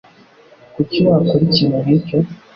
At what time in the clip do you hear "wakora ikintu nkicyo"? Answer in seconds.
1.09-2.17